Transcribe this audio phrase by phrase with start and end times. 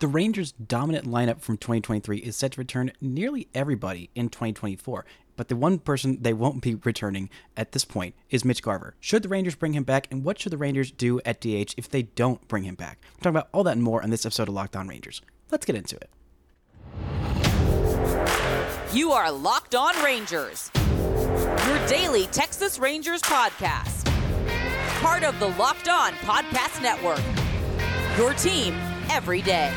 [0.00, 5.04] The Rangers' dominant lineup from 2023 is set to return nearly everybody in 2024,
[5.36, 8.94] but the one person they won't be returning at this point is Mitch Garver.
[8.98, 11.90] Should the Rangers bring him back, and what should the Rangers do at DH if
[11.90, 12.98] they don't bring him back?
[13.12, 15.20] We're talking about all that and more on this episode of Locked On Rangers.
[15.50, 16.08] Let's get into it.
[18.94, 24.06] You are Locked On Rangers, your daily Texas Rangers podcast.
[25.02, 27.20] Part of the Locked On Podcast Network.
[28.16, 28.74] Your team
[29.10, 29.72] every day.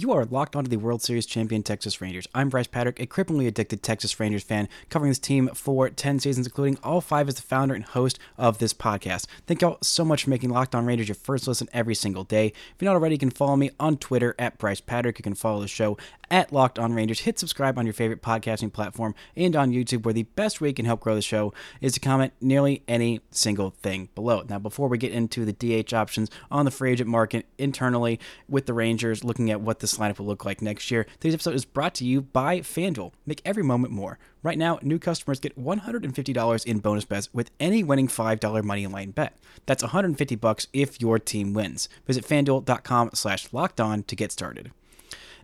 [0.00, 2.26] You are locked onto the World Series champion Texas Rangers.
[2.34, 6.46] I'm Brice Paterik, a cripplingly addicted Texas Rangers fan, covering this team for 10 seasons,
[6.46, 9.26] including all five as the founder and host of this podcast.
[9.46, 12.46] Thank y'all so much for making Locked On Rangers your first listen every single day.
[12.46, 15.18] If you're not already, you can follow me on Twitter at Brice Paterik.
[15.18, 15.98] You can follow the show
[16.30, 17.20] at Locked On Rangers.
[17.20, 20.74] Hit subscribe on your favorite podcasting platform and on YouTube, where the best way you
[20.74, 24.44] can help grow the show is to comment nearly any single thing below.
[24.48, 28.64] Now, before we get into the DH options on the free agent market internally with
[28.64, 31.64] the Rangers, looking at what this lineup will look like next year, today's episode is
[31.64, 33.12] brought to you by FanDuel.
[33.26, 34.18] Make every moment more.
[34.42, 39.10] Right now, new customers get $150 in bonus bets with any winning $5 money line
[39.10, 39.36] bet.
[39.66, 41.88] That's 150 bucks if your team wins.
[42.06, 44.70] Visit fanduel.com slash locked on to get started.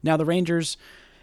[0.03, 0.77] Now, the Rangers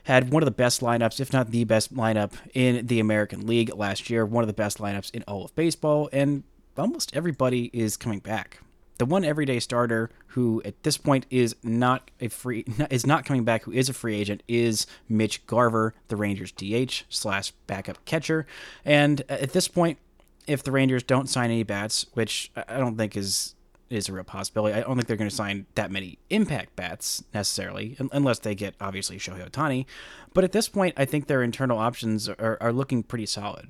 [0.03, 3.73] had one of the best lineups, if not the best lineup in the American League
[3.73, 6.43] last year, one of the best lineups in all of baseball, and
[6.77, 8.59] almost everybody is coming back.
[8.97, 13.43] The one everyday starter who at this point is not a free is not coming
[13.43, 18.45] back, who is a free agent, is Mitch Garver, the Rangers DH slash backup catcher.
[18.85, 19.97] And at this point,
[20.47, 23.55] if the Rangers don't sign any bats, which I don't think is
[23.89, 24.73] is a real possibility.
[24.73, 28.75] I don't think they're going to sign that many impact bats necessarily, unless they get
[28.81, 29.85] obviously Shohei Ohtani.
[30.33, 33.69] But at this point, I think their internal options are, are looking pretty solid.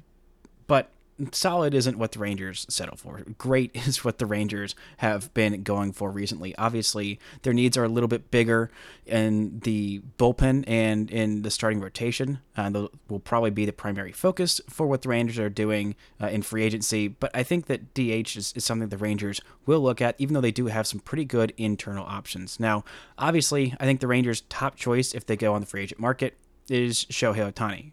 [0.65, 0.89] But
[1.31, 3.21] solid isn't what the Rangers settle for.
[3.37, 6.55] Great is what the Rangers have been going for recently.
[6.57, 8.71] Obviously, their needs are a little bit bigger
[9.05, 12.39] in the bullpen and in the starting rotation.
[12.55, 16.41] Uh, will probably be the primary focus for what the Rangers are doing uh, in
[16.41, 17.07] free agency.
[17.07, 20.41] But I think that DH is, is something the Rangers will look at, even though
[20.41, 22.59] they do have some pretty good internal options.
[22.59, 22.83] Now,
[23.17, 26.37] obviously, I think the Rangers' top choice if they go on the free agent market
[26.69, 27.91] is Shohei Ohtani.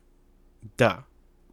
[0.76, 1.00] Duh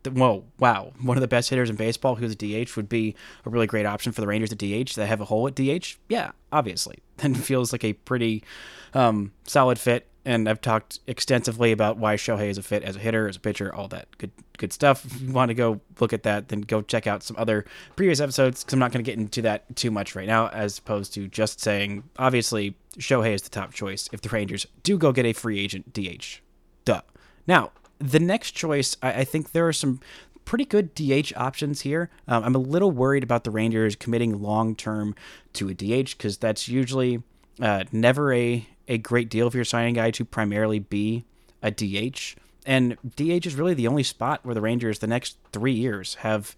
[0.10, 3.50] whoa, wow, one of the best hitters in baseball who's a DH would be a
[3.50, 4.96] really great option for the Rangers at DH.
[4.96, 5.98] They have a hole at DH.
[6.10, 7.00] Yeah, obviously.
[7.20, 8.44] And feels like a pretty
[8.94, 10.06] um, solid fit.
[10.24, 13.40] And I've talked extensively about why Shohei is a fit as a hitter, as a
[13.40, 15.04] pitcher, all that good good stuff.
[15.04, 17.66] If you want to go look at that, then go check out some other
[17.96, 20.78] previous episodes because I'm not going to get into that too much right now, as
[20.78, 25.12] opposed to just saying, obviously, Shohei is the top choice if the Rangers do go
[25.12, 26.42] get a free agent DH.
[26.86, 27.02] Duh.
[27.48, 30.00] Now, the next choice, I, I think there are some
[30.46, 32.10] pretty good DH options here.
[32.28, 35.16] Um, I'm a little worried about the Rangers committing long term
[35.54, 37.22] to a DH because that's usually
[37.62, 41.26] uh, never a, a great deal if you're signing a guy to primarily be
[41.62, 42.36] a DH.
[42.66, 46.56] And DH is really the only spot where the Rangers, the next three years, have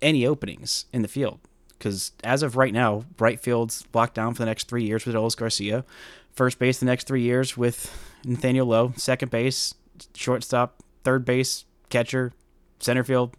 [0.00, 1.40] any openings in the field.
[1.78, 5.14] Because as of right now, right field's locked down for the next three years with
[5.14, 5.84] Adolis Garcia.
[6.32, 7.90] First base the next three years with
[8.24, 8.92] Nathaniel Lowe.
[8.96, 9.74] Second base
[10.14, 12.32] shortstop, third base, catcher,
[12.78, 13.34] center field,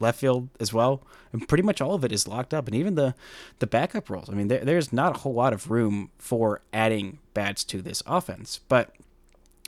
[0.00, 1.02] left field as well.
[1.32, 2.66] And pretty much all of it is locked up.
[2.66, 3.14] And even the,
[3.58, 4.30] the backup roles.
[4.30, 8.02] I mean, there, there's not a whole lot of room for adding bats to this
[8.06, 8.60] offense.
[8.68, 8.94] But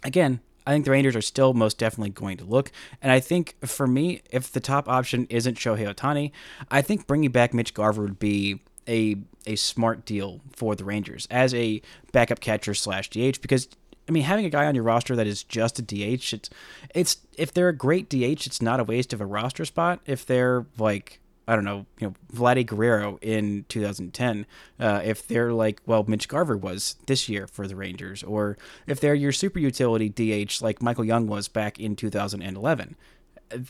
[0.03, 2.71] again, I think the Rangers are still most definitely going to look.
[3.03, 6.33] And I think for me, if the top option isn't Shohei Ohtani,
[6.71, 11.27] I think bringing back Mitch Garver would be a a smart deal for the Rangers
[11.31, 11.81] as a
[12.13, 13.69] backup catcher slash DH because
[14.11, 16.51] I mean, having a guy on your roster that is just a DH, it's
[16.93, 20.01] it's if they're a great DH, it's not a waste of a roster spot.
[20.05, 24.47] If they're like I don't know, you know, Vladdy Guerrero in 2010,
[24.81, 28.99] uh, if they're like, well, Mitch Garver was this year for the Rangers, or if
[28.99, 32.97] they're your super utility DH like Michael Young was back in 2011,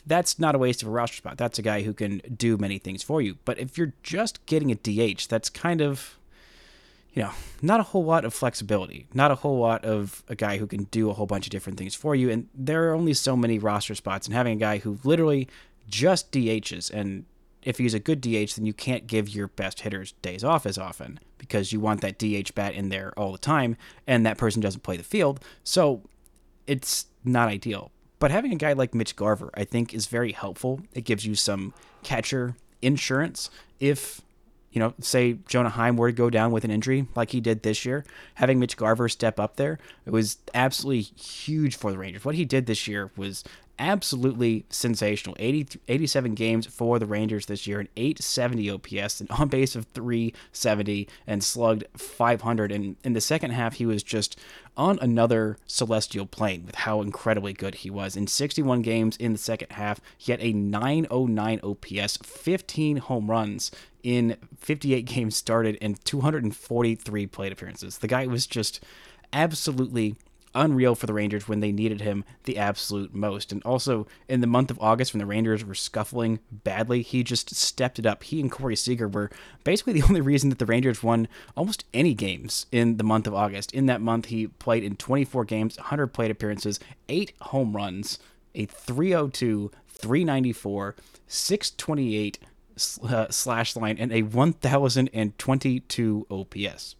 [0.07, 1.37] that's not a waste of a roster spot.
[1.37, 3.37] That's a guy who can do many things for you.
[3.45, 6.17] But if you're just getting a DH, that's kind of
[7.13, 7.31] you know,
[7.61, 10.83] not a whole lot of flexibility, not a whole lot of a guy who can
[10.85, 12.29] do a whole bunch of different things for you.
[12.29, 15.47] And there are only so many roster spots, and having a guy who literally
[15.87, 17.25] just DHs, and
[17.63, 20.77] if he's a good DH, then you can't give your best hitters days off as
[20.77, 23.75] often because you want that DH bat in there all the time,
[24.07, 25.43] and that person doesn't play the field.
[25.63, 26.03] So
[26.65, 27.91] it's not ideal.
[28.19, 30.81] But having a guy like Mitch Garver, I think, is very helpful.
[30.93, 31.73] It gives you some
[32.03, 33.49] catcher insurance
[33.79, 34.21] if
[34.71, 37.63] you know, say Jonah Heim were to go down with an injury like he did
[37.63, 42.23] this year, having Mitch Garver step up there, it was absolutely huge for the Rangers.
[42.23, 43.43] What he did this year was
[43.79, 45.35] absolutely sensational.
[45.39, 49.85] 80, 87 games for the Rangers this year, an 870 OPS, an on base of
[49.93, 52.71] 370, and slugged 500.
[52.71, 54.37] And in the second half, he was just
[54.77, 58.15] on another celestial plane with how incredibly good he was.
[58.15, 63.71] In 61 games in the second half, he had a 909 OPS, 15 home runs
[64.03, 67.97] in 58 games started, and 243 plate appearances.
[67.99, 68.83] The guy was just
[69.33, 70.15] absolutely
[70.53, 73.51] unreal for the Rangers when they needed him the absolute most.
[73.51, 77.55] And also in the month of August, when the Rangers were scuffling badly, he just
[77.55, 78.23] stepped it up.
[78.23, 79.29] He and Corey Seager were
[79.63, 83.33] basically the only reason that the Rangers won almost any games in the month of
[83.33, 83.73] August.
[83.73, 88.19] In that month, he played in 24 games, 100 plate appearances, eight home runs,
[88.53, 90.95] a 302, 394,
[91.27, 92.39] 628
[93.03, 96.95] uh, slash line, and a 1022 OPS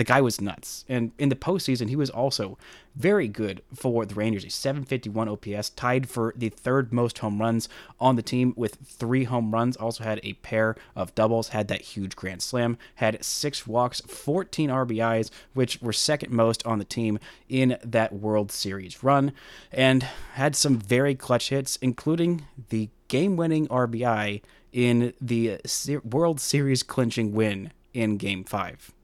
[0.00, 0.86] the guy was nuts.
[0.88, 2.56] And in the postseason, he was also
[2.96, 4.46] very good for the Rangers.
[4.46, 7.68] A 751 OPS, tied for the third most home runs
[8.00, 9.76] on the team with three home runs.
[9.76, 14.70] Also had a pair of doubles, had that huge grand slam, had six walks, 14
[14.70, 17.18] RBIs, which were second most on the team
[17.50, 19.32] in that World Series run,
[19.70, 24.40] and had some very clutch hits, including the game winning RBI
[24.72, 25.58] in the
[26.02, 28.94] World Series clinching win in Game 5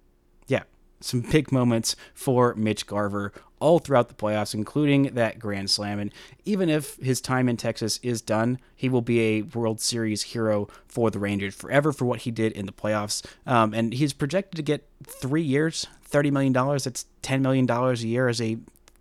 [1.06, 5.98] some big moments for Mitch Garver all throughout the playoffs, including that Grand Slam.
[5.98, 6.12] And
[6.44, 10.68] even if his time in Texas is done, he will be a World Series hero
[10.86, 13.24] for the Rangers forever for what he did in the playoffs.
[13.46, 16.52] Um, and he's projected to get three years, $30 million.
[16.52, 18.58] That's $10 million a year as a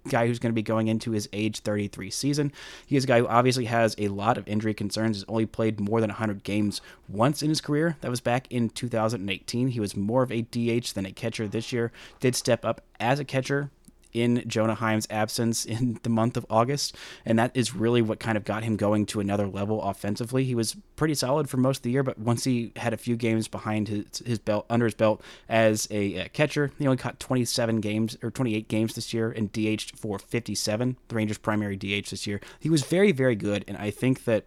[0.09, 2.51] guy who's going to be going into his age 33 season.
[2.85, 5.17] He is a guy who obviously has a lot of injury concerns.
[5.17, 7.97] He's only played more than 100 games once in his career.
[8.01, 9.69] That was back in 2018.
[9.69, 11.91] He was more of a DH than a catcher this year.
[12.19, 13.69] Did step up as a catcher
[14.15, 16.95] in Jonah Heim's absence in the month of August,
[17.25, 20.45] and that is really what kind of got him going to another level offensively.
[20.45, 23.17] He was pretty solid for most of the year, but once he had a few
[23.17, 27.81] games behind his, his belt, under his belt as a, catcher, he only caught 27
[27.81, 32.25] games or 28 games this year and DH'd for 57, the Rangers' primary DH this
[32.25, 32.39] year.
[32.59, 34.45] He was very, very good, and I think that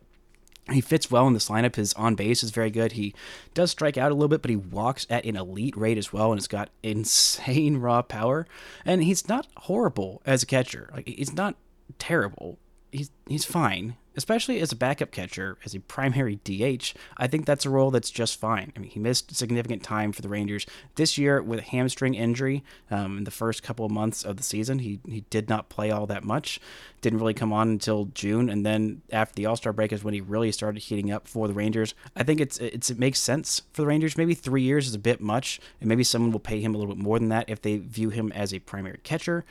[0.71, 1.77] he fits well in this lineup.
[1.77, 2.93] His on base is very good.
[2.93, 3.15] He
[3.55, 6.33] does strike out a little bit, but he walks at an elite rate as well,
[6.33, 8.47] and he's got insane raw power.
[8.85, 10.91] And he's not horrible as a catcher.
[10.93, 11.57] Like he's not
[11.99, 12.59] terrible.
[12.91, 17.65] He's he's fine especially as a backup catcher, as a primary DH, I think that's
[17.65, 18.73] a role that's just fine.
[18.75, 22.65] I mean, he missed significant time for the Rangers this year with a hamstring injury
[22.91, 24.81] um, in the first couple of months of the season.
[24.81, 26.59] He, he did not play all that much,
[27.01, 30.15] didn't really come on until June, and then after the All Star break is when
[30.15, 31.95] he really started heating up for the Rangers.
[32.17, 34.19] I think it's, it's it makes sense for the Rangers.
[34.19, 36.93] Maybe three years is a bit much, and maybe someone will pay him a little
[36.93, 39.45] bit more than that if they view him as a primary catcher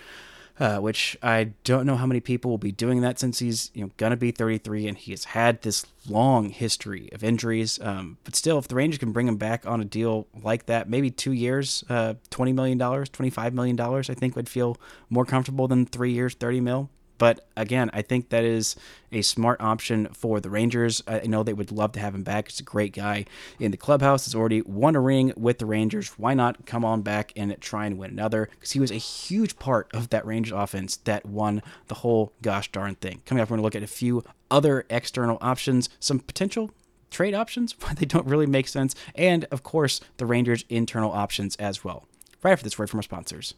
[0.59, 3.83] uh, which I don't know how many people will be doing that since he's you
[3.83, 7.79] know gonna be 33 and he has had this long history of injuries.
[7.81, 10.89] Um, but still, if the Rangers can bring him back on a deal like that,
[10.89, 14.77] maybe two years, uh, 20 million dollars, 25 million dollars, I think would feel
[15.09, 16.89] more comfortable than three years, 30 mil.
[17.17, 18.75] But again, I think that is
[19.11, 21.01] a smart option for the Rangers.
[21.07, 22.49] I know they would love to have him back.
[22.49, 23.25] He's a great guy
[23.59, 24.25] in the clubhouse.
[24.25, 26.09] He's already won a ring with the Rangers.
[26.17, 28.49] Why not come on back and try and win another?
[28.51, 32.71] Because he was a huge part of that Rangers offense that won the whole gosh
[32.71, 33.21] darn thing.
[33.25, 36.71] Coming up, we're going to look at a few other external options, some potential
[37.09, 41.55] trade options, but they don't really make sense, and of course, the Rangers' internal options
[41.57, 42.05] as well.
[42.43, 43.55] Right after this word from our sponsors.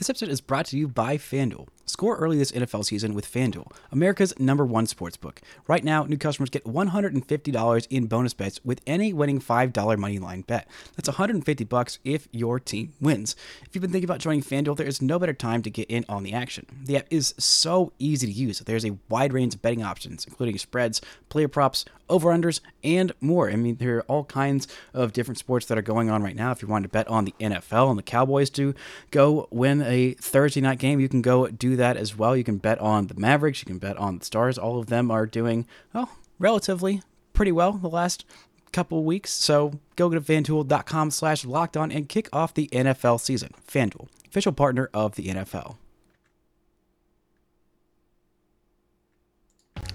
[0.00, 1.68] This episode is brought to you by FanDuel.
[1.90, 5.38] Score early this NFL season with FanDuel, America's number one sportsbook.
[5.66, 10.42] Right now, new customers get $150 in bonus bets with any winning $5 money line
[10.42, 10.68] bet.
[10.96, 13.34] That's 150 bucks if your team wins.
[13.66, 16.04] If you've been thinking about joining FanDuel, there is no better time to get in
[16.08, 16.66] on the action.
[16.84, 18.60] The app is so easy to use.
[18.60, 23.50] There's a wide range of betting options, including spreads, player props, over-unders, and more.
[23.50, 26.50] I mean, there are all kinds of different sports that are going on right now.
[26.52, 28.74] If you want to bet on the NFL and the Cowboys to
[29.10, 32.36] go win a Thursday night game, you can go do that as well.
[32.36, 34.58] You can bet on the Mavericks, you can bet on the Stars.
[34.58, 38.24] All of them are doing, well, relatively pretty well the last
[38.72, 39.32] couple weeks.
[39.32, 43.52] So go to fanduel.com slash locked on and kick off the NFL season.
[43.66, 45.76] FanDuel, official partner of the NFL.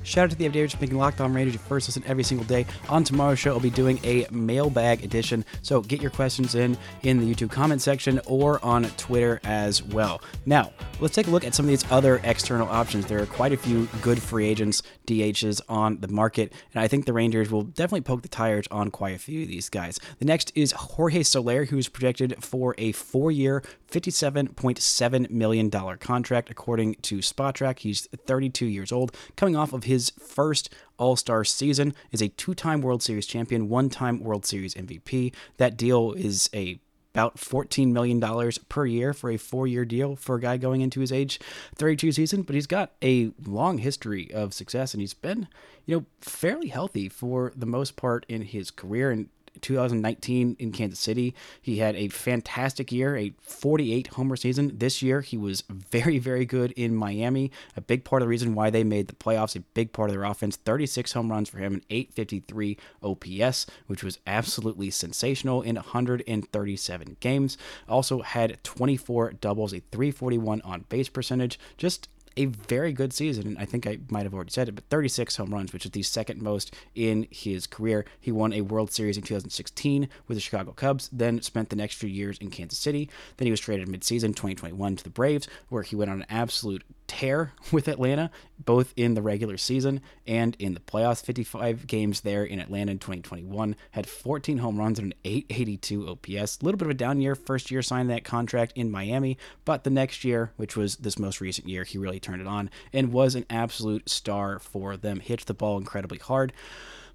[0.05, 2.45] Shout out to the everydayers for making Locked On Rangers your first listen every single
[2.45, 2.67] day.
[2.89, 7.19] On tomorrow's show, I'll be doing a mailbag edition, so get your questions in in
[7.19, 10.21] the YouTube comment section or on Twitter as well.
[10.45, 13.07] Now, let's take a look at some of these other external options.
[13.07, 17.05] There are quite a few good free agents, DHs on the market, and I think
[17.05, 19.99] the Rangers will definitely poke the tires on quite a few of these guys.
[20.19, 27.19] The next is Jorge Soler, who's projected for a four-year, $57.7 million contract, according to
[27.19, 27.79] Spotrac.
[27.79, 32.53] He's 32 years old, coming off of his first All Star season, is a two
[32.53, 35.33] time World Series champion, one time World Series MVP.
[35.57, 36.79] That deal is a
[37.15, 38.21] about $14 million
[38.67, 41.39] per year for a four year deal for a guy going into his age
[41.75, 45.47] 32 season, but he's got a long history of success and he's been,
[45.85, 49.11] you know, fairly healthy for the most part in his career.
[49.11, 49.29] And
[49.61, 51.33] 2019 in Kansas City.
[51.61, 54.71] He had a fantastic year, a 48 homer season.
[54.77, 57.51] This year, he was very, very good in Miami.
[57.75, 60.15] A big part of the reason why they made the playoffs, a big part of
[60.15, 60.55] their offense.
[60.57, 67.57] 36 home runs for him and 853 OPS, which was absolutely sensational in 137 games.
[67.87, 71.59] Also had 24 doubles, a 341 on base percentage.
[71.77, 73.47] Just a very good season.
[73.47, 75.91] And I think I might have already said it, but 36 home runs, which is
[75.91, 78.05] the second most in his career.
[78.19, 81.95] He won a World Series in 2016 with the Chicago Cubs, then spent the next
[81.95, 83.09] few years in Kansas City.
[83.37, 86.83] Then he was traded midseason 2021 to the Braves, where he went on an absolute
[87.07, 91.23] tear with Atlanta, both in the regular season and in the playoffs.
[91.23, 96.59] 55 games there in Atlanta in 2021, had 14 home runs and an 882 OPS.
[96.61, 99.83] A little bit of a down year, first year signing that contract in Miami, but
[99.83, 103.11] the next year, which was this most recent year, he really turned it on and
[103.11, 105.19] was an absolute star for them.
[105.19, 106.53] Hit the ball incredibly hard,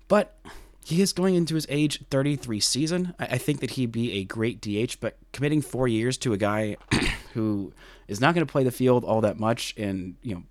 [0.08, 0.38] but
[0.84, 3.14] he is going into his age 33 season.
[3.18, 6.76] I, think that he'd be a great DH, but committing four years to a guy
[7.34, 7.72] who
[8.08, 10.42] is not going to play the field all that much and, you know,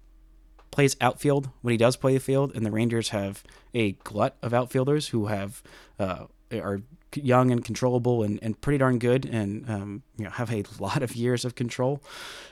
[0.71, 3.43] plays outfield when he does play the field, and the Rangers have
[3.73, 5.63] a glut of outfielders who have
[5.99, 6.81] uh, are
[7.15, 11.03] young and controllable and, and pretty darn good and um, you know have a lot
[11.03, 12.01] of years of control.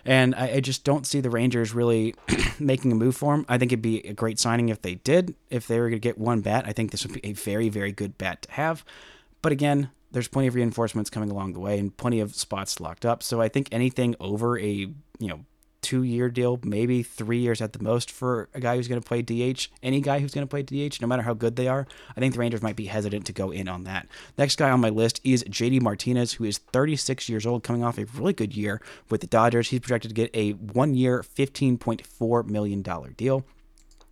[0.05, 2.15] And I, I just don't see the Rangers really
[2.59, 5.35] making a move for him I think it'd be a great signing if they did.
[5.49, 7.69] If they were going to get one bat I think this would be a very
[7.69, 8.83] very good bat to have.
[9.41, 13.05] But again there's plenty of reinforcements coming along the way and plenty of spots locked
[13.05, 13.21] up.
[13.21, 14.71] So I think anything over a
[15.19, 15.45] you know
[15.87, 19.07] two year deal, maybe three years at the most for a guy who's going to
[19.07, 19.69] play DH.
[19.81, 22.33] Any guy who's going to play DH, no matter how good they are, I think
[22.33, 24.09] the Rangers might be hesitant to go in on that.
[24.37, 27.97] Next guy on my list is JD Martinez, who is 36 years old, coming off
[27.97, 29.69] a really good year with the Dodgers.
[29.69, 32.81] He's projected to get a one year, $15.4 million
[33.15, 33.45] deal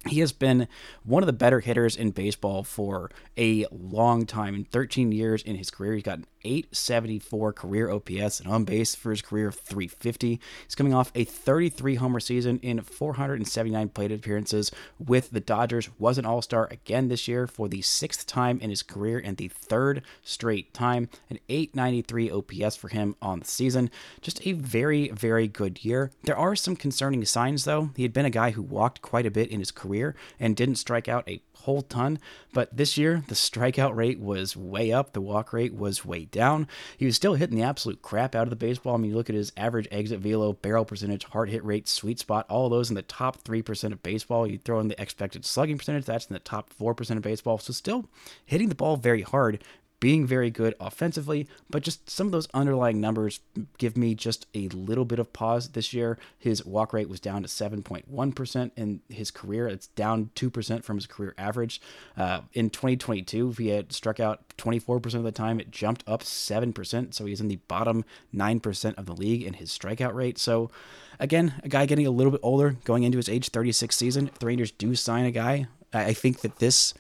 [0.08, 0.68] he has been
[1.04, 4.56] one of the better hitters in baseball for a long time.
[4.56, 9.10] In 13 years in his career, he's got 874 career OPS and on base for
[9.10, 10.40] his career of 350.
[10.64, 15.90] He's coming off a 33 homer season in 479 plate appearances with the Dodgers.
[16.00, 19.38] Was an All Star again this year for the sixth time in his career and
[19.38, 21.10] the third straight time.
[21.30, 23.90] An 893 OPS for him on the season.
[24.22, 26.12] Just a very, very good year.
[26.24, 27.90] There are some concerning signs though.
[27.96, 30.76] He had been a guy who walked quite a bit in his career and didn't
[30.76, 32.20] strike out a whole ton.
[32.54, 36.68] But this year, the strikeout rate was way up, the walk rate was way down.
[36.98, 38.94] He was still hitting the absolute crap out of the baseball.
[38.94, 42.20] I mean, you look at his average exit velo, barrel percentage, hard hit rate, sweet
[42.20, 44.46] spot, all those in the top 3% of baseball.
[44.46, 47.58] You throw in the expected slugging percentage, that's in the top 4% of baseball.
[47.58, 48.06] So still
[48.46, 49.64] hitting the ball very hard,
[50.00, 53.40] being very good offensively, but just some of those underlying numbers
[53.78, 56.18] give me just a little bit of pause this year.
[56.38, 59.68] His walk rate was down to 7.1% in his career.
[59.68, 61.82] It's down 2% from his career average.
[62.18, 65.60] Uh, in 2022, he had struck out 24% of the time.
[65.60, 67.14] It jumped up 7%.
[67.14, 70.38] So he's in the bottom 9% of the league in his strikeout rate.
[70.38, 70.70] So,
[71.20, 74.28] again, a guy getting a little bit older, going into his age 36 season.
[74.28, 76.94] If the Rangers do sign a guy, I think that this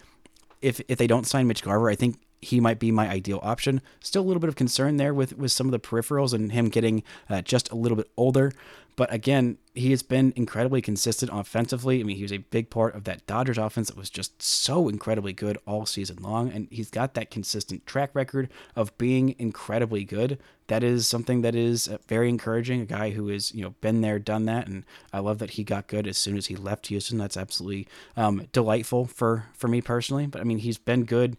[0.62, 3.82] if if they don't sign Mitch Garver, I think he might be my ideal option.
[4.00, 6.70] Still a little bit of concern there with, with some of the peripherals and him
[6.70, 8.52] getting uh, just a little bit older.
[8.96, 12.00] But again, he has been incredibly consistent offensively.
[12.00, 14.88] I mean, he was a big part of that Dodgers offense that was just so
[14.88, 16.50] incredibly good all season long.
[16.50, 20.40] And he's got that consistent track record of being incredibly good.
[20.68, 22.80] That is something that is uh, very encouraging.
[22.82, 24.68] A guy who has, you know, been there, done that.
[24.68, 27.18] And I love that he got good as soon as he left Houston.
[27.18, 30.25] That's absolutely um, delightful for, for me personally.
[30.25, 31.36] But I mean, he's been good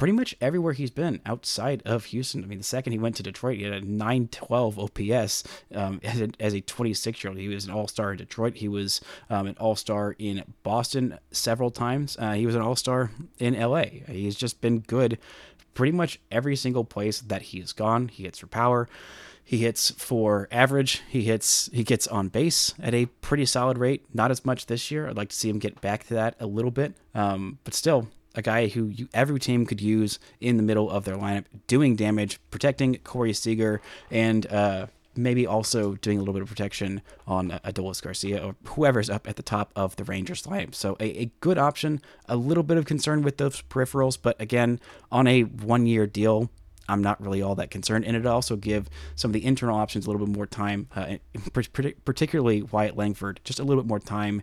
[0.00, 2.42] pretty much everywhere he's been outside of Houston.
[2.42, 6.22] I mean, the second he went to Detroit, he had a 912 OPS um, as,
[6.22, 7.38] a, as a 26 year old.
[7.38, 8.56] He was an all star in Detroit.
[8.56, 12.16] He was um, an all star in Boston several times.
[12.18, 13.84] Uh, he was an all star in LA.
[14.08, 15.18] He's just been good
[15.74, 18.08] pretty much every single place that he has gone.
[18.08, 18.88] He hits for power
[19.44, 21.02] He hits for average.
[21.10, 21.68] He hits.
[21.74, 24.06] He gets on base at a pretty solid rate.
[24.14, 25.10] Not as much this year.
[25.10, 26.94] I'd like to see him get back to that a little bit.
[27.14, 28.08] Um, but still,
[28.40, 31.94] a guy who you, every team could use in the middle of their lineup, doing
[31.94, 33.80] damage, protecting Corey Seager,
[34.10, 39.10] and uh, maybe also doing a little bit of protection on Adolis Garcia or whoever's
[39.10, 40.74] up at the top of the Rangers lineup.
[40.74, 42.00] So a, a good option.
[42.28, 44.80] A little bit of concern with those peripherals, but again,
[45.12, 46.50] on a one-year deal,
[46.88, 48.04] I'm not really all that concerned.
[48.04, 51.16] And it also give some of the internal options a little bit more time, uh,
[52.04, 54.42] particularly Wyatt Langford, just a little bit more time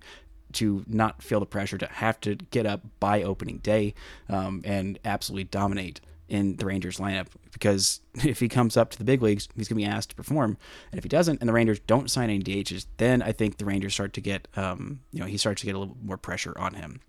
[0.53, 3.93] to not feel the pressure to have to get up by opening day
[4.29, 9.03] um, and absolutely dominate in the Rangers lineup because if he comes up to the
[9.03, 10.57] big leagues, he's going to be asked to perform.
[10.91, 13.65] And if he doesn't, and the Rangers don't sign any DHs, then I think the
[13.65, 16.57] Rangers start to get, um, you know, he starts to get a little more pressure
[16.57, 17.01] on him.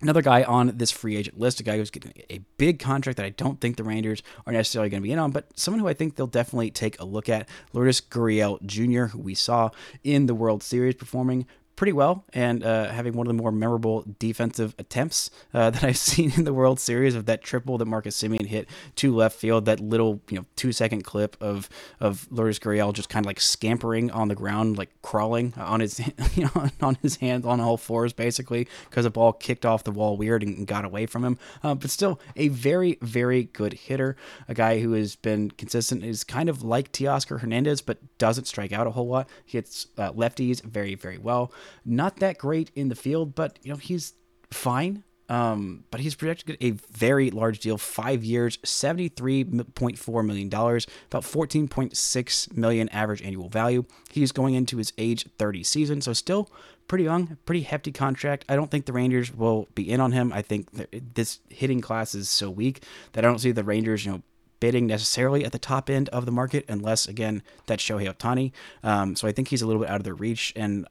[0.00, 3.26] Another guy on this free agent list, a guy who's getting a big contract that
[3.26, 5.88] I don't think the Rangers are necessarily going to be in on, but someone who
[5.88, 9.70] I think they'll definitely take a look at, Lourdes Gurriel Jr., who we saw
[10.04, 11.46] in the World Series performing
[11.78, 15.96] pretty well and uh, having one of the more memorable defensive attempts uh, that I've
[15.96, 19.64] seen in the World Series of that triple that Marcus Semien hit to left field.
[19.66, 21.68] That little you know two second clip of
[22.00, 26.00] of Lourdes Gurriel just kind of like scampering on the ground, like crawling on his
[26.34, 29.92] you know on his hands on all fours basically because the ball kicked off the
[29.92, 31.38] wall weird and got away from him.
[31.62, 34.16] Uh, but still a very very good hitter,
[34.48, 36.04] a guy who has been consistent.
[36.04, 39.28] Is kind of like Teoscar Hernandez, but doesn't strike out a whole lot.
[39.44, 41.52] He hits uh, lefties very very well.
[41.84, 44.14] Not that great in the field, but you know he's
[44.50, 45.04] fine.
[45.30, 52.88] Um, but he's projected a very large deal, five years, $73.4 million, about 14.6 million
[52.88, 53.84] average annual value.
[54.10, 56.50] He's going into his age 30 season, so still
[56.88, 58.46] pretty young, pretty hefty contract.
[58.48, 60.32] I don't think the Rangers will be in on him.
[60.32, 60.68] I think
[61.14, 62.82] this hitting class is so weak
[63.12, 64.22] that I don't see the Rangers, you know,
[64.60, 68.52] bidding necessarily at the top end of the market, unless again that's Shohei Ohtani.
[68.82, 70.86] Um, so I think he's a little bit out of their reach, and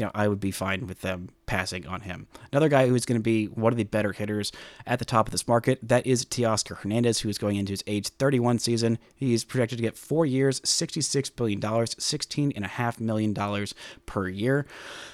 [0.00, 2.26] you know, I would be fine with them passing on him.
[2.50, 4.50] Another guy who is going to be one of the better hitters
[4.86, 7.84] at the top of this market, that is Teoscar Hernandez, who is going into his
[7.86, 8.98] age 31 season.
[9.14, 13.66] He's projected to get four years, $66 billion, $16.5 million
[14.06, 14.66] per year.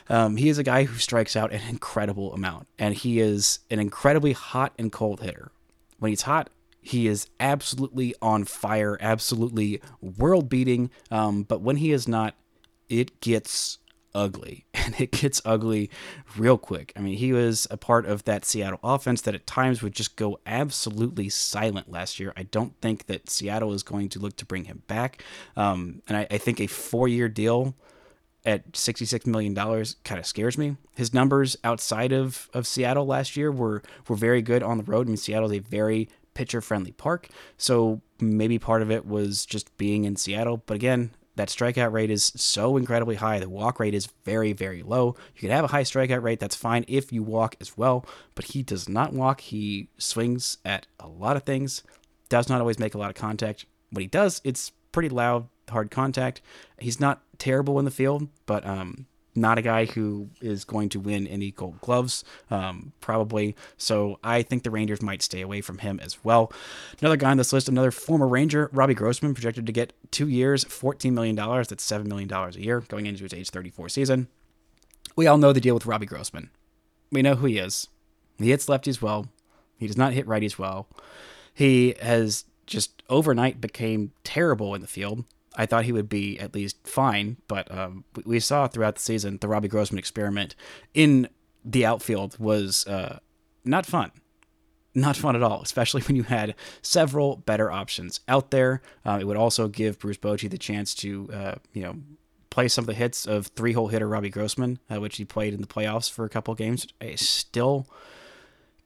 [0.08, 3.80] Um, he is a guy who strikes out an incredible amount, and he is an
[3.80, 5.50] incredibly hot and cold hitter.
[5.98, 6.50] When he's hot,
[6.80, 10.90] he is absolutely on fire, absolutely world beating.
[11.10, 12.36] Um, but when he is not,
[12.88, 13.78] it gets
[14.16, 15.90] ugly and it gets ugly
[16.36, 16.92] real quick.
[16.96, 20.16] I mean, he was a part of that Seattle offense that at times would just
[20.16, 22.32] go absolutely silent last year.
[22.36, 25.22] I don't think that Seattle is going to look to bring him back.
[25.56, 27.74] Um, and I, I think a four year deal
[28.44, 30.76] at $66 million kind of scares me.
[30.94, 35.08] His numbers outside of, of Seattle last year were, were very good on the road.
[35.08, 37.28] I mean, Seattle is a very pitcher friendly park.
[37.58, 40.62] So maybe part of it was just being in Seattle.
[40.64, 43.38] But again, that strikeout rate is so incredibly high.
[43.38, 45.16] The walk rate is very, very low.
[45.34, 48.46] You can have a high strikeout rate, that's fine if you walk as well, but
[48.46, 49.40] he does not walk.
[49.40, 51.82] He swings at a lot of things,
[52.28, 53.66] does not always make a lot of contact.
[53.90, 56.40] When he does, it's pretty loud, hard contact.
[56.78, 61.00] He's not terrible in the field, but um, not a guy who is going to
[61.00, 63.56] win any gold gloves, um, probably.
[63.76, 66.52] So I think the Rangers might stay away from him as well.
[67.00, 70.64] Another guy on this list, another former Ranger, Robbie Grossman, projected to get two years,
[70.64, 71.36] $14 million.
[71.36, 74.28] That's $7 million a year going into his age 34 season.
[75.14, 76.50] We all know the deal with Robbie Grossman.
[77.10, 77.88] We know who he is.
[78.38, 79.28] He hits lefties well.
[79.78, 80.88] He does not hit righties well.
[81.54, 85.24] He has just overnight became terrible in the field.
[85.56, 89.38] I thought he would be at least fine, but um, we saw throughout the season
[89.40, 90.54] the Robbie Grossman experiment
[90.94, 91.28] in
[91.64, 93.18] the outfield was uh,
[93.64, 94.12] not fun.
[94.94, 98.82] Not fun at all, especially when you had several better options out there.
[99.04, 101.96] Uh, it would also give Bruce Bochy the chance to, uh, you know,
[102.50, 105.60] play some of the hits of three-hole hitter Robbie Grossman, uh, which he played in
[105.60, 106.86] the playoffs for a couple games.
[107.00, 107.86] I still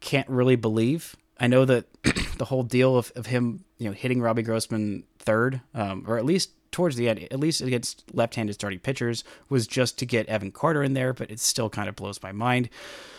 [0.00, 1.14] can't really believe.
[1.38, 1.86] I know that
[2.38, 6.24] the whole deal of, of him, you know, hitting Robbie Grossman third, um, or at
[6.24, 10.52] least towards the end, at least against left-handed starting pitchers, was just to get Evan
[10.52, 12.68] Carter in there, but it still kind of blows my mind.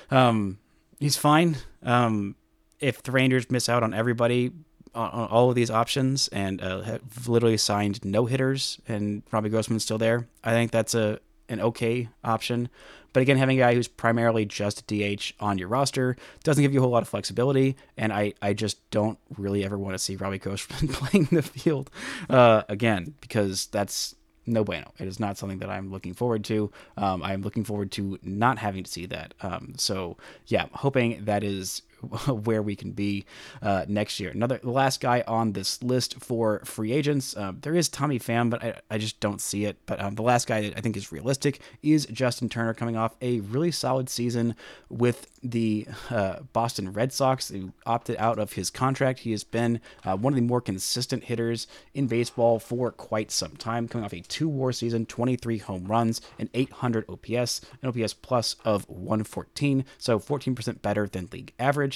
[0.09, 0.59] Um,
[0.99, 1.57] he's fine.
[1.83, 2.35] Um,
[2.79, 4.51] if the Rangers miss out on everybody,
[4.95, 9.83] on, all of these options, and uh, have literally signed no hitters, and Robbie Grossman's
[9.83, 12.69] still there, I think that's a an okay option.
[13.13, 16.79] But again, having a guy who's primarily just DH on your roster doesn't give you
[16.79, 17.75] a whole lot of flexibility.
[17.97, 21.89] And I, I just don't really ever want to see Robbie Grossman playing the field
[22.29, 24.93] uh, again because that's no bueno.
[24.99, 26.71] It is not something that I'm looking forward to.
[26.97, 29.33] Um, I'm looking forward to not having to see that.
[29.41, 31.83] Um, so yeah, hoping that is
[32.27, 33.25] where we can be
[33.61, 34.31] uh, next year.
[34.31, 38.49] Another the last guy on this list for free agents, um, there is Tommy Pham,
[38.49, 39.77] but I, I just don't see it.
[39.85, 43.15] But um, the last guy that I think is realistic is Justin Turner, coming off
[43.21, 44.55] a really solid season
[44.89, 49.19] with the uh, Boston Red Sox, who opted out of his contract.
[49.19, 53.55] He has been uh, one of the more consistent hitters in baseball for quite some
[53.55, 58.13] time, coming off a two WAR season, 23 home runs, an 800 OPS, an OPS
[58.13, 61.90] plus of 114, so 14% better than league average.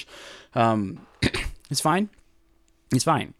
[0.54, 1.06] Um,
[1.70, 2.10] it's fine.
[2.90, 3.34] He's fine.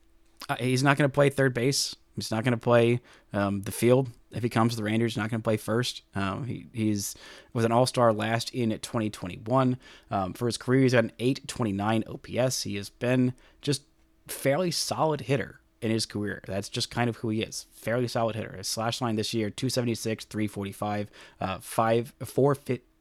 [0.49, 1.97] Uh, he's not going to play third base.
[2.15, 3.01] He's not going to play
[3.33, 5.13] um, the field if he comes to the Rangers.
[5.13, 6.03] He's not going to play first.
[6.15, 7.15] Um, he he's
[7.53, 9.77] was an All Star last in 2021.
[10.11, 12.63] Um, for his career, he's got an 829 OPS.
[12.63, 13.83] He has been just
[14.29, 16.43] fairly solid hitter in his career.
[16.47, 17.67] That's just kind of who he is.
[17.73, 18.57] Fairly solid hitter.
[18.57, 22.55] His slash line this year 276, 345, uh, 5, 4,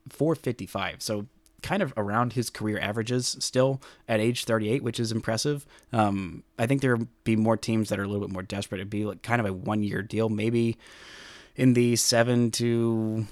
[0.09, 1.01] 455.
[1.01, 1.27] So
[1.65, 5.65] kind of around his career averages still at age 38, which is impressive.
[5.91, 8.77] Um, I think there would be more teams that are a little bit more desperate.
[8.77, 10.77] It'd be like kind of a one year deal, maybe
[11.55, 13.25] in the seven to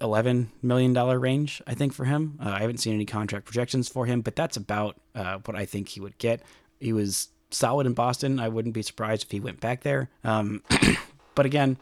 [0.00, 1.60] eleven million dollar range.
[1.66, 4.56] I think for him, uh, I haven't seen any contract projections for him, but that's
[4.56, 6.42] about uh, what I think he would get.
[6.78, 8.38] He was solid in Boston.
[8.38, 10.10] I wouldn't be surprised if he went back there.
[10.22, 10.62] Um,
[11.34, 11.76] but again,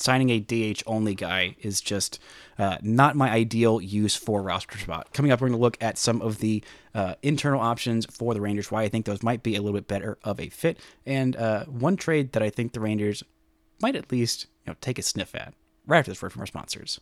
[0.00, 2.18] signing a DH only guy is just
[2.58, 5.12] uh, not my ideal use for roster spot.
[5.12, 6.62] Coming up, we're going to look at some of the
[6.94, 9.88] uh, internal options for the Rangers, why I think those might be a little bit
[9.88, 13.22] better of a fit, and uh, one trade that I think the Rangers
[13.80, 15.54] might at least you know take a sniff at.
[15.86, 17.00] Right after this word from our sponsors.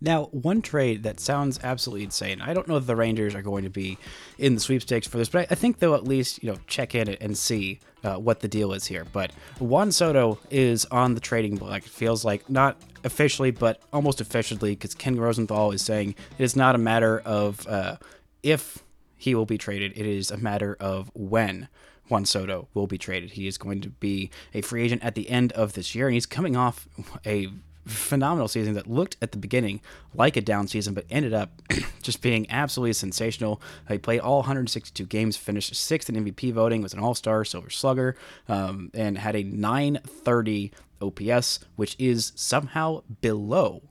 [0.00, 2.40] Now, one trade that sounds absolutely insane.
[2.40, 3.98] I don't know if the Rangers are going to be
[4.38, 7.08] in the sweepstakes for this, but I, think they'll at least you know check in
[7.08, 9.04] and see uh, what the deal is here.
[9.04, 11.78] But Juan Soto is on the trading block.
[11.78, 16.54] It feels like not officially, but almost officially, because Ken Rosenthal is saying it is
[16.54, 17.96] not a matter of uh,
[18.42, 18.84] if
[19.16, 21.68] he will be traded; it is a matter of when.
[22.08, 23.32] Juan Soto will be traded.
[23.32, 26.14] He is going to be a free agent at the end of this year, and
[26.14, 26.88] he's coming off
[27.26, 27.48] a
[27.86, 29.80] phenomenal season that looked at the beginning
[30.14, 31.62] like a down season, but ended up
[32.02, 33.60] just being absolutely sensational.
[33.88, 37.70] He played all 162 games, finished sixth in MVP voting, was an All Star, Silver
[37.70, 38.16] Slugger,
[38.48, 43.82] um, and had a 930 OPS, which is somehow below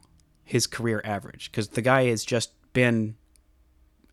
[0.43, 3.15] his career average because the guy has just been,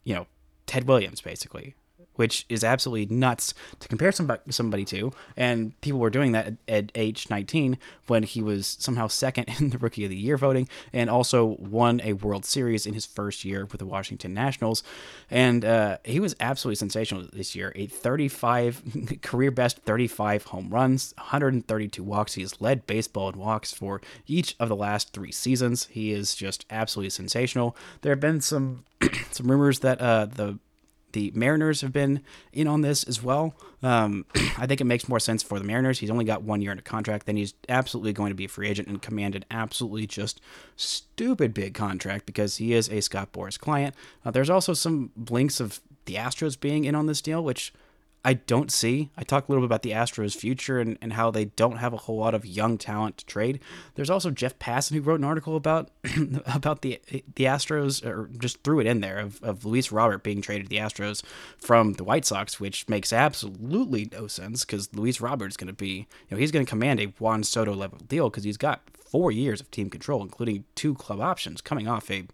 [0.02, 0.26] you know,
[0.66, 1.74] Ted Williams basically
[2.16, 5.12] which is absolutely nuts to compare somebody, somebody to.
[5.36, 9.70] And people were doing that at, at, age 19 when he was somehow second in
[9.70, 13.44] the Rookie of the Year voting and also won a World Series in his first
[13.44, 14.82] year with the Washington Nationals.
[15.30, 17.72] And uh, he was absolutely sensational this year.
[17.74, 22.34] A 35 career best 35 home runs, 132 walks.
[22.34, 25.86] He has led baseball in walks for each of the last three seasons.
[25.90, 27.76] He is just absolutely sensational.
[28.02, 28.84] There have been some
[29.30, 30.58] some rumors that uh, the
[31.14, 32.20] the Mariners have been
[32.52, 33.54] in on this as well.
[33.82, 34.26] Um,
[34.58, 36.00] I think it makes more sense for the Mariners.
[36.00, 37.26] He's only got one year in a contract.
[37.26, 40.40] Then he's absolutely going to be a free agent and command an absolutely just
[40.76, 43.94] stupid big contract because he is a Scott Boras client.
[44.24, 47.72] Uh, there's also some blinks of the Astros being in on this deal, which
[48.24, 49.10] I don't see.
[49.18, 51.92] I talked a little bit about the Astros' future and, and how they don't have
[51.92, 53.60] a whole lot of young talent to trade.
[53.94, 55.90] There's also Jeff Passan who wrote an article about
[56.46, 57.00] about the
[57.34, 60.70] the Astros, or just threw it in there of, of Luis Robert being traded to
[60.70, 61.22] the Astros
[61.58, 65.74] from the White Sox, which makes absolutely no sense because Luis Robert is going to
[65.74, 68.82] be, you know, he's going to command a Juan Soto level deal because he's got
[68.94, 72.26] four years of team control, including two club options, coming off a,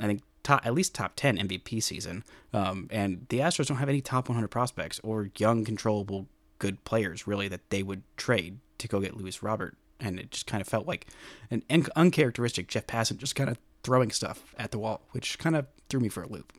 [0.00, 2.22] I think top at least top 10 MVP season.
[2.52, 6.28] Um, and the Astros don't have any top 100 prospects or young, controllable,
[6.60, 9.76] good players really that they would trade to go get Luis Robert.
[9.98, 11.06] And it just kind of felt like
[11.50, 11.62] an
[11.96, 16.00] uncharacteristic Jeff Passan just kind of throwing stuff at the wall, which kind of threw
[16.00, 16.52] me for a loop.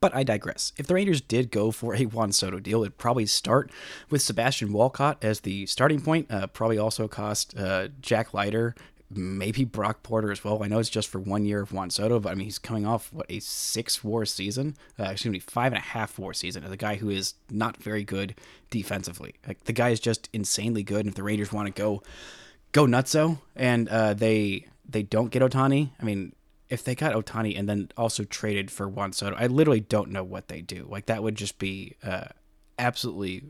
[0.00, 0.72] But I digress.
[0.78, 3.70] If the Rangers did go for a Juan Soto deal, it'd probably start
[4.08, 6.30] with Sebastian Walcott as the starting point.
[6.30, 8.74] Uh, probably also cost uh, Jack Leiter
[9.10, 10.62] maybe Brock Porter as well.
[10.62, 12.86] I know it's just for one year of Juan Soto, but I mean he's coming
[12.86, 16.64] off what a six WAR season, uh, excuse me, five and a half WAR season
[16.64, 18.34] as a guy who is not very good
[18.70, 19.34] defensively.
[19.46, 22.02] Like the guy is just insanely good, and if the Rangers want to go
[22.72, 26.34] go nutso and uh, they they don't get Ohtani, I mean.
[26.68, 30.22] If they got Ohtani and then also traded for Juan Soto, I literally don't know
[30.22, 30.86] what they do.
[30.88, 32.26] Like that would just be uh,
[32.78, 33.42] absolutely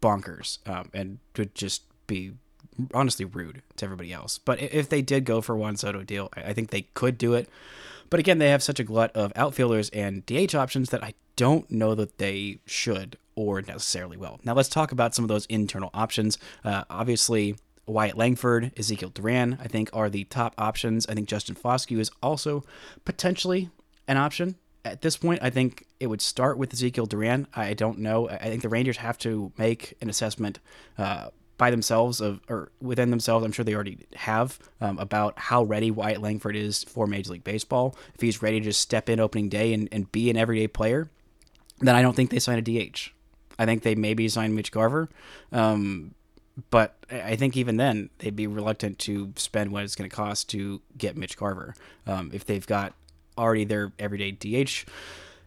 [0.00, 2.32] bonkers, um, and would just be
[2.94, 4.38] honestly rude to everybody else.
[4.38, 7.48] But if they did go for Juan Soto deal, I think they could do it.
[8.10, 11.70] But again, they have such a glut of outfielders and DH options that I don't
[11.70, 14.38] know that they should or necessarily will.
[14.44, 16.36] Now let's talk about some of those internal options.
[16.62, 17.56] Uh, obviously,
[17.86, 21.06] Wyatt Langford, Ezequiel Duran, I think, are the top options.
[21.06, 22.64] I think Justin Foscue is also
[23.04, 23.70] potentially
[24.06, 24.56] an option.
[24.84, 27.46] At this point, I think it would start with Ezequiel Duran.
[27.54, 28.28] I don't know.
[28.28, 30.58] I think the Rangers have to make an assessment
[30.98, 31.28] uh,
[31.62, 33.46] by themselves of or within themselves.
[33.46, 37.44] I'm sure they already have um, about how ready Wyatt Langford is for Major League
[37.44, 37.94] Baseball.
[38.16, 41.08] If he's ready to just step in opening day and, and be an everyday player,
[41.78, 43.10] then I don't think they sign a DH.
[43.60, 45.08] I think they maybe sign Mitch Garver.
[45.52, 46.16] Um,
[46.70, 50.50] but I think even then they'd be reluctant to spend what it's going to cost
[50.50, 51.76] to get Mitch Garver
[52.08, 52.92] um, if they've got
[53.38, 54.84] already their everyday DH,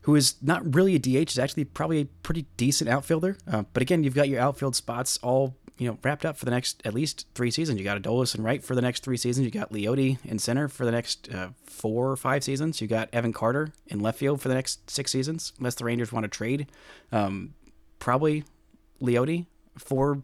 [0.03, 3.35] who is not really a DH, is actually probably a pretty decent outfielder.
[3.51, 6.51] Uh, but again, you've got your outfield spots all you know wrapped up for the
[6.51, 7.77] next at least three seasons.
[7.77, 9.45] You got Adolis and right for the next three seasons.
[9.45, 12.81] You got Leody in center for the next uh, four or five seasons.
[12.81, 16.11] You got Evan Carter in left field for the next six seasons, unless the Rangers
[16.11, 16.67] want to trade.
[17.11, 17.53] Um,
[17.99, 18.43] probably
[19.01, 19.45] Leody
[19.77, 20.21] for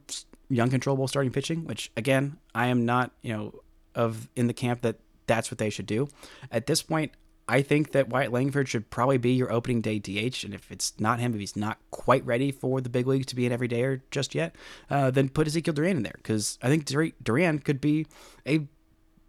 [0.50, 3.54] young controllable starting pitching, which again, I am not, you know,
[3.96, 6.08] of in the camp that that's what they should do.
[6.52, 7.12] At this point,
[7.52, 10.98] I think that Wyatt Langford should probably be your opening day DH, and if it's
[11.02, 14.00] not him, if he's not quite ready for the big leagues to be an everydayer
[14.10, 14.56] just yet,
[14.90, 16.86] uh, then put Ezequiel Duran in there because I think
[17.22, 18.08] Duran could be
[18.48, 18.68] a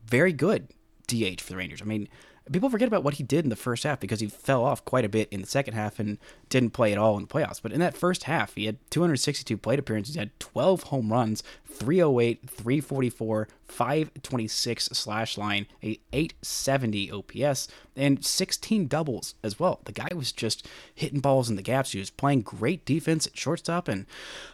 [0.05, 0.69] very good
[1.09, 1.83] DH for the Rangers.
[1.83, 2.09] I mean,
[2.51, 5.05] people forget about what he did in the first half because he fell off quite
[5.05, 7.63] a bit in the second half and didn't play at all in the playoffs.
[7.63, 12.49] But in that first half, he had 262 plate appearances, had 12 home runs, 308,
[12.49, 19.81] 344, 526 slash line, a 870 OPS, and 16 doubles as well.
[19.85, 21.93] The guy was just hitting balls in the gaps.
[21.93, 24.07] He was playing great defense at shortstop and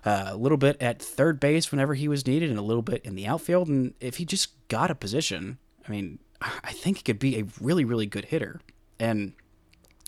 [0.04, 3.04] uh, a little bit at third base whenever he was needed, and a little bit
[3.04, 3.68] in the outfield.
[3.68, 7.44] And if he just got a position, I mean, I think he could be a
[7.60, 8.60] really, really good hitter.
[8.98, 9.32] And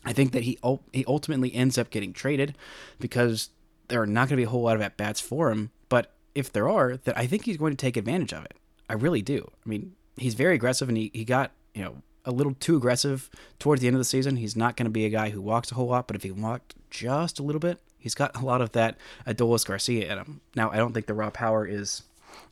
[0.04, 0.58] I think that he
[0.92, 2.56] he ultimately ends up getting traded
[2.98, 3.50] because
[3.88, 5.70] there are not going to be a whole lot of at bats for him.
[5.88, 8.54] But if there are, that I think he's going to take advantage of it.
[8.88, 9.50] I really do.
[9.64, 13.30] I mean, he's very aggressive, and he, he got you know a little too aggressive
[13.58, 14.36] towards the end of the season.
[14.36, 16.30] He's not going to be a guy who walks a whole lot, but if he
[16.30, 20.40] walked just a little bit, he's got a lot of that Adolis Garcia in him.
[20.54, 22.02] Now, I don't think the raw power is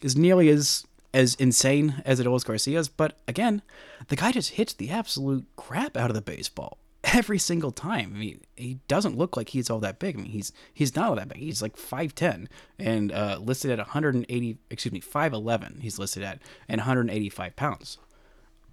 [0.01, 3.62] is nearly as as insane as it Adolis Garcia's, but again,
[4.09, 8.12] the guy just hits the absolute crap out of the baseball every single time.
[8.14, 10.16] I mean, he doesn't look like he's all that big.
[10.16, 11.38] I mean, he's he's not all that big.
[11.38, 12.47] He's like 5'10
[12.79, 17.99] and uh, listed at 180, excuse me, 5'11 he's listed at, and 185 pounds.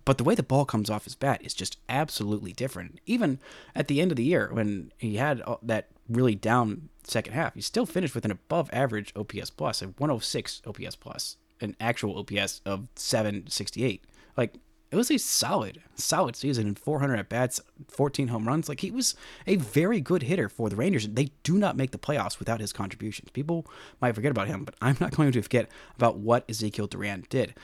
[0.04, 3.00] But the way the ball comes off his bat is just absolutely different.
[3.08, 3.40] Even
[3.74, 7.62] at the end of the year, when he had that really down second half, he
[7.62, 12.62] still finished with an above average OPS plus, a 106 OPS plus an actual OPS
[12.66, 14.04] of 768.
[14.38, 14.56] Like
[14.92, 18.70] it was a solid, solid season and 400 at bats, 14 home runs.
[18.70, 19.16] Like he was
[19.48, 21.08] a very good hitter for the Rangers.
[21.08, 23.30] They do not make the playoffs without his contributions.
[23.32, 23.66] People
[24.00, 27.56] might forget about him, but I'm not going to forget about what Ezequiel Duran did.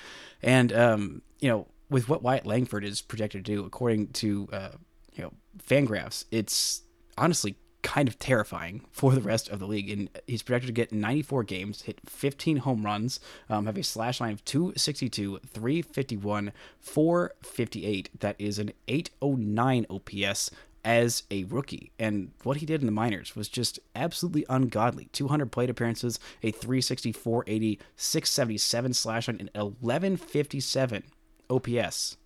[0.41, 4.69] And um, you know, with what Wyatt Langford is projected to do, according to uh,
[5.13, 5.32] you know
[5.65, 6.82] Fangraphs, it's
[7.17, 9.89] honestly kind of terrifying for the rest of the league.
[9.89, 14.22] And he's projected to get 94 games, hit 15 home runs, um, have a slash
[14.22, 18.10] line of 262, 351, 458.
[18.20, 20.52] That is an 809 OPS
[20.84, 21.91] as a rookie.
[22.00, 25.10] And what he did in the minors was just absolutely ungodly.
[25.12, 31.04] 200 plate appearances, a 364, 80, 677 slash line, and 1157
[31.50, 32.17] OPS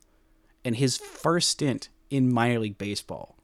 [0.63, 3.35] in his first stint in minor league baseball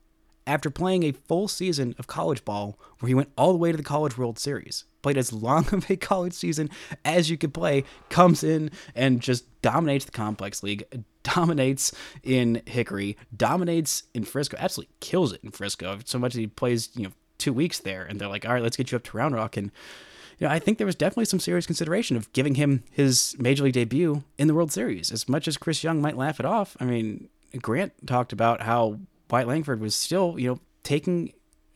[0.48, 3.78] after playing a full season of college ball where he went all the way to
[3.78, 6.70] the College World Series, played as long of a college season
[7.06, 10.84] as you could play, comes in and just dominates the complex league,
[11.24, 16.00] dominates in Hickory, dominates in Frisco, absolutely kills it in Frisco.
[16.06, 18.64] So much that he plays, you know, two weeks there, and they're like, all right,
[18.64, 19.58] let's get you up to Round Rock.
[19.58, 19.72] And
[20.38, 23.64] you know, I think there was definitely some serious consideration of giving him his major
[23.64, 25.12] league debut in the World Series.
[25.12, 29.00] As much as Chris Young might laugh it off, I mean, Grant talked about how
[29.32, 31.34] Wyatt Langford was still, you know, taking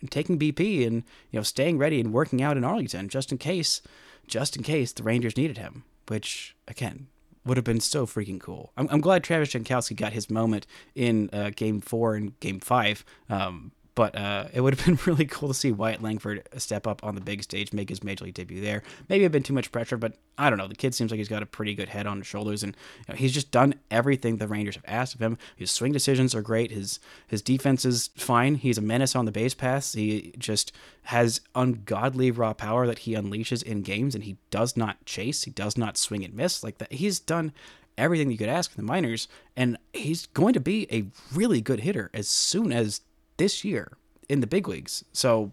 [0.10, 3.82] taking BP and you know staying ready and working out in Arlington just in case,
[4.28, 5.84] just in case the Rangers needed him.
[6.08, 7.08] Which again
[7.46, 8.72] would have been so freaking cool.
[8.76, 10.66] I'm, I'm glad Travis Jankowski got his moment
[10.96, 13.06] in uh, Game Four and Game Five.
[13.30, 17.04] Um, but uh, it would have been really cool to see Wyatt Langford step up
[17.04, 18.84] on the big stage, make his major league debut there.
[19.10, 20.68] Maybe a been too much pressure, but I don't know.
[20.68, 23.14] The kid seems like he's got a pretty good head on his shoulders, and you
[23.14, 25.38] know, he's just done everything the Rangers have asked of him.
[25.56, 26.72] His swing decisions are great.
[26.72, 28.56] His his defense is fine.
[28.56, 29.94] He's a menace on the base pass.
[29.94, 30.72] He just
[31.04, 35.44] has ungodly raw power that he unleashes in games, and he does not chase.
[35.44, 36.92] He does not swing and miss like that.
[36.92, 37.54] He's done
[37.98, 42.10] everything you could ask the minors, and he's going to be a really good hitter
[42.14, 43.02] as soon as
[43.38, 43.98] this year
[44.30, 45.04] in the big leagues.
[45.14, 45.52] So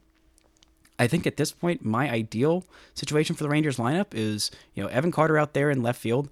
[0.99, 2.65] I think at this point, my ideal
[2.95, 6.29] situation for the Rangers lineup is, you know, Evan Carter out there in left field,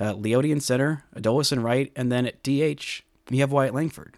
[0.00, 4.16] uh, Leody in center, Adolis in right, and then at DH, you have Wyatt Langford.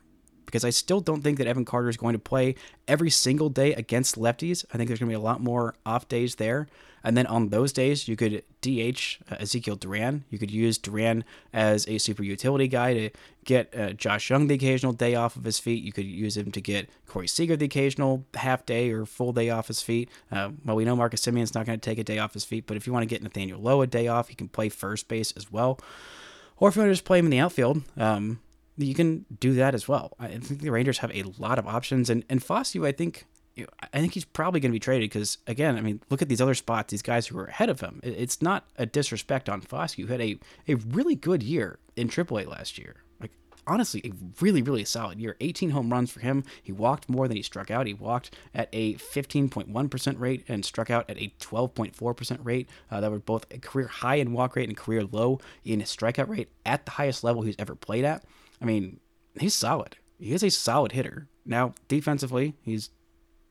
[0.56, 2.54] Because I still don't think that Evan Carter is going to play
[2.88, 4.64] every single day against lefties.
[4.72, 6.66] I think there's going to be a lot more off days there.
[7.04, 10.24] And then on those days, you could DH uh, Ezequiel Duran.
[10.30, 13.10] You could use Duran as a super utility guy to
[13.44, 15.84] get uh, Josh Jung the occasional day off of his feet.
[15.84, 19.50] You could use him to get Corey Seager the occasional half day or full day
[19.50, 20.08] off his feet.
[20.32, 22.66] Uh, well, we know Marcus Semien's not going to take a day off his feet,
[22.66, 25.06] but if you want to get Nathaniel Lowe a day off, he can play first
[25.06, 25.78] base as well.
[26.56, 28.40] Or if you want to just play him in the outfield, um,
[28.76, 30.14] you can do that as well.
[30.18, 33.26] I think the Rangers have a lot of options, and and Foscue, I think
[33.58, 36.40] I think he's probably going to be traded because, again, I mean, look at these
[36.40, 38.00] other spots, these guys who are ahead of him.
[38.02, 42.46] It's not a disrespect on Foscue, who had a, a really good year in AAA
[42.46, 42.96] last year.
[43.18, 43.30] Like,
[43.66, 44.12] honestly, a
[44.42, 45.36] really, really solid year.
[45.40, 46.44] 18 home runs for him.
[46.62, 47.86] He walked more than he struck out.
[47.86, 52.68] He walked at a 15.1% rate and struck out at a 12.4% rate.
[52.90, 56.28] Uh, that were both a career high in walk rate and career low in strikeout
[56.28, 58.22] rate at the highest level he's ever played at.
[58.60, 59.00] I mean,
[59.38, 59.96] he's solid.
[60.18, 61.28] He is a solid hitter.
[61.44, 62.90] Now, defensively, he's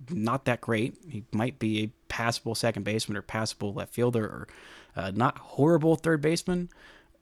[0.09, 0.97] not that great.
[1.07, 4.47] He might be a passable second baseman or passable left fielder or
[4.95, 6.69] uh, not horrible third baseman.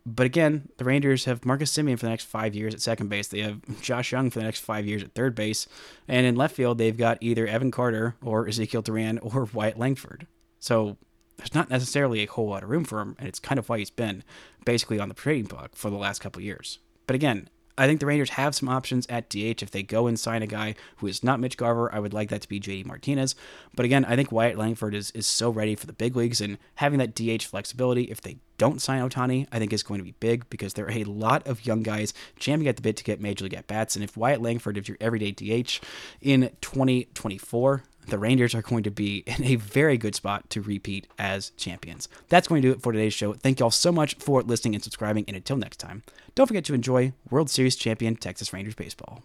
[0.05, 3.27] But again, the Rangers have Marcus Semien for the next five years at second base.
[3.27, 5.65] They have Josh Jung for the next five years at third base.
[6.07, 10.27] And in left field, they've got either Evan Carter or Ezequiel Duran or Wyatt Langford.
[10.59, 10.97] So
[11.37, 13.15] there's not necessarily a whole lot of room for him.
[13.17, 14.23] And it's kind of why he's been
[14.65, 16.79] basically on the trading block for the last couple years.
[17.07, 20.19] But again, I think the Rangers have some options at DH if they go and
[20.19, 21.93] sign a guy who is not Mitch Garver.
[21.93, 23.36] I would like that to be JD Martinez.
[23.75, 26.59] But again, I think Wyatt Langford is, is so ready for the big leagues and
[26.75, 30.13] having that DH flexibility if they don't sign Ohtani, I think is going to be
[30.19, 33.19] big because there are a lot of young guys jamming at the bit to get
[33.19, 33.95] major league at bats.
[33.95, 35.79] And if Wyatt Langford is your everyday DH
[36.21, 41.07] in 2024, the Rangers are going to be in a very good spot to repeat
[41.17, 42.07] as champions.
[42.29, 43.33] That's going to do it for today's show.
[43.33, 45.25] Thank you all so much for listening and subscribing.
[45.27, 46.03] And until next time,
[46.35, 49.23] don't forget to enjoy World Series champion Texas Rangers baseball.